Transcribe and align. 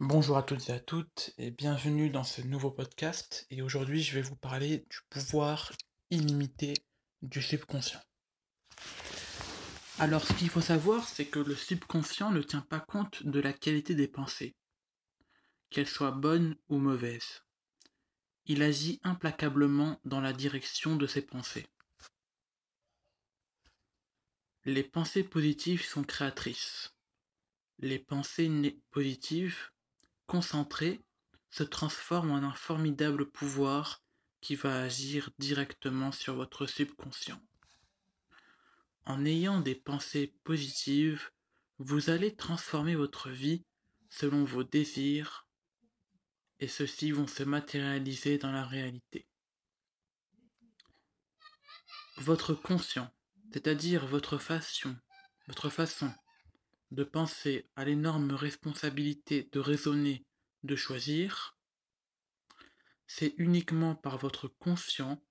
Bonjour 0.00 0.36
à 0.36 0.44
toutes 0.44 0.68
et 0.68 0.72
à 0.72 0.78
toutes 0.78 1.34
et 1.38 1.50
bienvenue 1.50 2.08
dans 2.08 2.22
ce 2.22 2.40
nouveau 2.40 2.70
podcast 2.70 3.48
et 3.50 3.62
aujourd'hui 3.62 4.00
je 4.00 4.14
vais 4.14 4.22
vous 4.22 4.36
parler 4.36 4.86
du 4.88 4.98
pouvoir 5.10 5.72
illimité 6.10 6.74
du 7.22 7.42
subconscient. 7.42 7.98
Alors 9.98 10.24
ce 10.24 10.32
qu'il 10.34 10.50
faut 10.50 10.60
savoir 10.60 11.08
c'est 11.08 11.24
que 11.24 11.40
le 11.40 11.56
subconscient 11.56 12.30
ne 12.30 12.42
tient 12.42 12.60
pas 12.60 12.78
compte 12.78 13.26
de 13.26 13.40
la 13.40 13.52
qualité 13.52 13.96
des 13.96 14.06
pensées, 14.06 14.54
qu'elles 15.68 15.88
soient 15.88 16.12
bonnes 16.12 16.54
ou 16.68 16.78
mauvaises. 16.78 17.42
Il 18.46 18.62
agit 18.62 19.00
implacablement 19.02 20.00
dans 20.04 20.20
la 20.20 20.32
direction 20.32 20.94
de 20.94 21.08
ses 21.08 21.22
pensées. 21.22 21.66
Les 24.64 24.84
pensées 24.84 25.24
positives 25.24 25.84
sont 25.84 26.04
créatrices. 26.04 26.94
Les 27.80 27.98
pensées 27.98 28.78
positives 28.92 29.70
concentré 30.28 31.00
se 31.50 31.64
transforme 31.64 32.30
en 32.30 32.36
un 32.36 32.54
formidable 32.54 33.28
pouvoir 33.28 34.04
qui 34.40 34.54
va 34.54 34.82
agir 34.82 35.30
directement 35.38 36.12
sur 36.12 36.36
votre 36.36 36.66
subconscient. 36.66 37.42
En 39.06 39.24
ayant 39.24 39.60
des 39.60 39.74
pensées 39.74 40.34
positives, 40.44 41.30
vous 41.78 42.10
allez 42.10 42.36
transformer 42.36 42.94
votre 42.94 43.30
vie 43.30 43.64
selon 44.10 44.44
vos 44.44 44.64
désirs 44.64 45.48
et 46.60 46.68
ceux-ci 46.68 47.10
vont 47.10 47.26
se 47.26 47.42
matérialiser 47.42 48.36
dans 48.36 48.52
la 48.52 48.64
réalité. 48.64 49.26
Votre 52.18 52.52
conscient, 52.52 53.10
c'est-à-dire 53.52 54.06
votre 54.06 54.38
façon, 54.38 54.94
votre 55.46 55.70
façon 55.70 56.12
de 56.90 57.04
penser 57.04 57.68
à 57.76 57.84
l'énorme 57.84 58.32
responsabilité 58.32 59.48
de 59.52 59.60
raisonner, 59.60 60.24
de 60.62 60.76
choisir, 60.76 61.56
c'est 63.06 63.34
uniquement 63.38 63.94
par 63.94 64.18
votre 64.18 64.48
conscient 64.48 65.22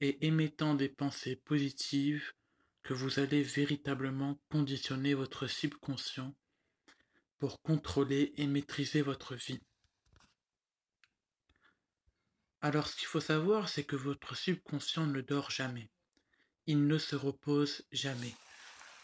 et 0.00 0.26
émettant 0.26 0.74
des 0.74 0.88
pensées 0.88 1.36
positives 1.36 2.32
que 2.82 2.94
vous 2.94 3.18
allez 3.18 3.42
véritablement 3.42 4.38
conditionner 4.50 5.14
votre 5.14 5.46
subconscient 5.46 6.34
pour 7.38 7.60
contrôler 7.62 8.32
et 8.36 8.46
maîtriser 8.46 9.02
votre 9.02 9.34
vie. 9.34 9.60
Alors 12.60 12.88
ce 12.88 12.96
qu'il 12.96 13.06
faut 13.06 13.20
savoir, 13.20 13.68
c'est 13.68 13.84
que 13.84 13.96
votre 13.96 14.36
subconscient 14.36 15.06
ne 15.06 15.20
dort 15.20 15.50
jamais. 15.50 15.90
Il 16.66 16.86
ne 16.86 16.98
se 16.98 17.16
repose 17.16 17.86
jamais. 17.92 18.34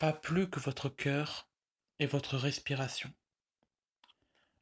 Pas 0.00 0.12
plus 0.12 0.50
que 0.50 0.58
votre 0.58 0.88
cœur 0.88 1.48
et 1.98 2.06
votre 2.06 2.36
respiration. 2.36 3.12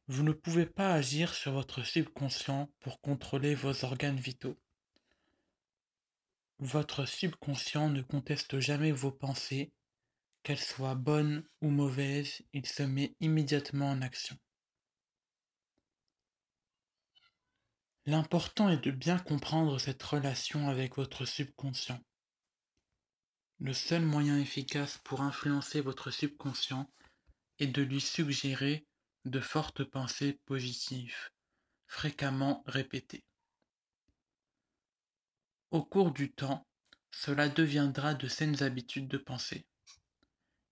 Vous 0.07 0.23
ne 0.23 0.33
pouvez 0.33 0.65
pas 0.65 0.93
agir 0.93 1.33
sur 1.33 1.53
votre 1.53 1.83
subconscient 1.83 2.69
pour 2.81 2.99
contrôler 2.99 3.55
vos 3.55 3.85
organes 3.85 4.19
vitaux. 4.19 4.59
Votre 6.59 7.05
subconscient 7.05 7.89
ne 7.89 8.01
conteste 8.01 8.59
jamais 8.59 8.91
vos 8.91 9.11
pensées, 9.11 9.71
qu'elles 10.43 10.59
soient 10.59 10.95
bonnes 10.95 11.47
ou 11.61 11.69
mauvaises, 11.69 12.41
il 12.51 12.65
se 12.65 12.83
met 12.83 13.15
immédiatement 13.21 13.89
en 13.89 14.01
action. 14.01 14.37
L'important 18.05 18.67
est 18.67 18.83
de 18.83 18.91
bien 18.91 19.17
comprendre 19.17 19.79
cette 19.79 20.03
relation 20.03 20.67
avec 20.67 20.97
votre 20.97 21.25
subconscient. 21.25 22.01
Le 23.59 23.73
seul 23.73 24.01
moyen 24.01 24.37
efficace 24.37 24.99
pour 25.05 25.21
influencer 25.21 25.79
votre 25.79 26.11
subconscient 26.11 26.91
et 27.59 27.67
de 27.67 27.81
lui 27.81 28.01
suggérer 28.01 28.85
de 29.25 29.39
fortes 29.39 29.83
pensées 29.83 30.39
positives, 30.45 31.31
fréquemment 31.87 32.63
répétées. 32.67 33.23
Au 35.71 35.83
cours 35.83 36.11
du 36.11 36.31
temps, 36.31 36.67
cela 37.11 37.49
deviendra 37.49 38.13
de 38.13 38.27
saines 38.27 38.61
habitudes 38.63 39.07
de 39.07 39.17
pensée. 39.17 39.65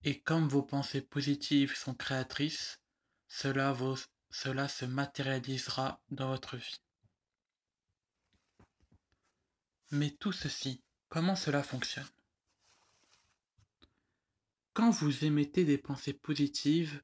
Et 0.04 0.20
comme 0.22 0.48
vos 0.48 0.64
pensées 0.64 1.02
positives 1.02 1.76
sont 1.76 1.94
créatrices, 1.94 2.80
cela, 3.28 3.74
se 4.32 4.86
matérialisera 4.86 6.02
dans 6.10 6.28
votre 6.28 6.58
vie. 6.58 6.82
Mais 9.92 10.10
tout 10.10 10.32
ceci, 10.32 10.84
comment 11.10 11.36
cela 11.36 11.64
fonctionne? 11.64 12.08
Quand 14.74 14.90
vous 14.90 15.26
émettez 15.26 15.66
des 15.66 15.78
pensées 15.78 16.14
positives, 16.14 17.02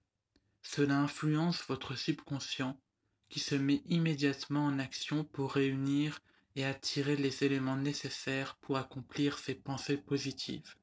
cela 0.62 1.00
influence 1.00 1.64
votre 1.68 1.96
subconscient 1.96 2.80
qui 3.30 3.40
se 3.40 3.56
met 3.56 3.82
immédiatement 3.88 4.66
en 4.66 4.80
action 4.80 5.26
pour 5.26 5.54
réunir 5.54 6.20
et 6.56 6.64
attirer 6.64 7.18
les 7.18 7.44
éléments 7.44 7.76
nécessaires 7.76 8.56
pour 8.62 8.78
accomplir 8.78 9.38
ces 9.38 9.54
pensées 9.54 9.98
positives. 9.98 10.76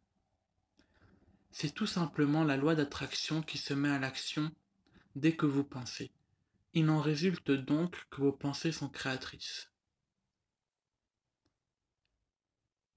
C'est 1.53 1.75
tout 1.75 1.87
simplement 1.87 2.45
la 2.45 2.57
loi 2.57 2.75
d'attraction 2.75 3.43
qui 3.43 3.59
se 3.59 3.73
met 3.73 3.89
à 3.89 3.99
l'action 3.99 4.51
dès 5.17 5.35
que 5.35 5.47
vous 5.47 5.65
pensez. 5.65 6.13
Il 6.75 6.91
en 6.91 7.01
résulte 7.01 7.51
donc 7.51 7.97
que 8.11 8.21
vos 8.21 8.33
pensées 8.33 8.73
sont 8.73 8.89
créatrices. 8.89 9.71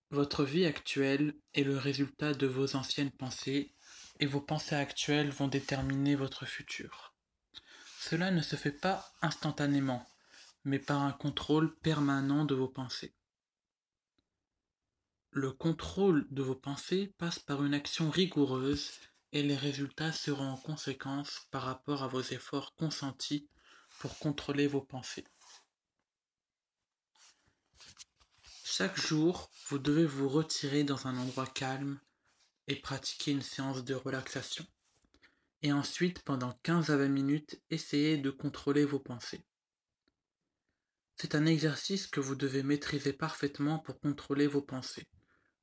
Votre 0.10 0.44
vie 0.44 0.66
actuelle 0.66 1.36
est 1.54 1.64
le 1.64 1.78
résultat 1.78 2.34
de 2.34 2.48
vos 2.48 2.76
anciennes 2.76 3.12
pensées 3.12 3.74
et 4.20 4.26
vos 4.26 4.42
pensées 4.42 4.76
actuelles 4.76 5.30
vont 5.30 5.48
déterminer 5.48 6.16
votre 6.16 6.46
futur. 6.46 7.16
Cela 8.00 8.32
ne 8.32 8.42
se 8.42 8.56
fait 8.56 8.72
pas 8.72 9.12
instantanément, 9.22 10.08
mais 10.64 10.80
par 10.80 11.02
un 11.02 11.12
contrôle 11.12 11.76
permanent 11.80 12.46
de 12.46 12.56
vos 12.56 12.70
pensées. 12.70 13.14
Le 15.32 15.52
contrôle 15.52 16.26
de 16.32 16.42
vos 16.42 16.56
pensées 16.56 17.14
passe 17.18 17.40
par 17.40 17.64
une 17.64 17.74
action 17.74 18.10
rigoureuse 18.10 18.92
et 19.34 19.44
les 19.44 19.56
résultats 19.56 20.12
seront 20.12 20.52
en 20.52 20.58
conséquence 20.58 21.48
par 21.52 21.64
rapport 21.64 22.04
à 22.04 22.08
vos 22.08 22.22
efforts 22.22 22.76
consentis 22.76 23.50
pour 24.00 24.18
contrôler 24.20 24.68
vos 24.68 24.82
pensées. 24.82 25.26
Chaque 28.64 29.00
jour, 29.00 29.50
vous 29.68 29.80
devez 29.80 30.06
vous 30.06 30.30
retirer 30.30 30.84
dans 30.84 31.08
un 31.08 31.18
endroit 31.18 31.48
calme 31.48 32.00
et 32.68 32.76
pratiquer 32.76 33.32
une 33.32 33.42
séance 33.42 33.84
de 33.84 33.94
relaxation. 33.94 34.66
Et 35.62 35.72
ensuite, 35.72 36.24
pendant 36.24 36.54
15 36.64 36.92
à 36.92 36.98
20 36.98 37.08
minutes, 37.08 37.62
essayez 37.70 38.18
de 38.18 38.30
contrôler 38.30 38.86
vos 38.86 39.00
pensées. 39.00 39.44
C'est 41.16 41.34
un 41.34 41.46
exercice 41.48 42.06
que 42.06 42.20
vous 42.20 42.36
devez 42.36 42.62
maîtriser 42.62 43.12
parfaitement 43.12 43.80
pour 43.80 44.00
contrôler 44.00 44.46
vos 44.46 44.62
pensées. 44.62 45.08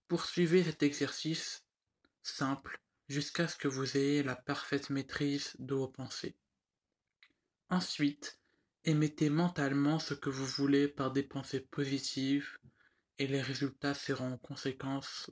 Poursuivez 0.09 0.65
cet 0.65 0.82
exercice 0.82 1.65
simple 2.22 2.81
jusqu'à 3.09 3.47
ce 3.47 3.56
que 3.56 3.69
vous 3.69 3.97
ayez 3.97 4.22
la 4.22 4.34
parfaite 4.34 4.91
maîtrise 4.91 5.54
de 5.60 5.75
vos 5.75 5.88
pensées. 5.88 6.34
Ensuite, 7.69 8.41
émettez 8.84 9.31
mentalement 9.31 9.98
ce 9.98 10.15
que 10.15 10.31
vous 10.31 10.47
voulez 10.47 10.88
par 10.88 11.12
des 11.12 11.22
pensées 11.22 11.60
positives 11.60 12.59
et 13.19 13.26
les 13.26 13.42
résultats 13.42 13.94
seront 13.94 14.32
en 14.32 14.38
conséquence 14.38 15.31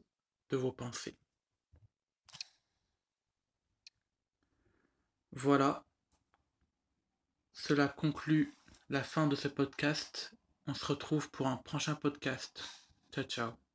de 0.51 0.57
vos 0.57 0.73
pensées. 0.73 1.19
Voilà. 5.33 5.85
Cela 7.53 7.89
conclut 7.89 8.55
la 8.89 9.03
fin 9.03 9.27
de 9.27 9.37
ce 9.37 9.49
podcast. 9.49 10.35
On 10.67 10.75
se 10.75 10.85
retrouve 10.85 11.31
pour 11.31 11.47
un 11.49 11.57
prochain 11.57 11.95
podcast. 11.95 12.63
Ciao 13.13 13.25
ciao. 13.25 13.72